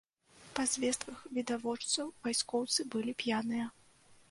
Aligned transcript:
Па 0.55 0.63
звестках 0.71 1.19
відавочцаў, 1.35 2.09
вайскоўцы 2.25 2.89
былі 2.95 3.17
п'яныя. 3.23 3.71